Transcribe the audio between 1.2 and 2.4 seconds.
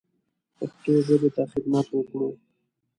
ته خدمت وکړو.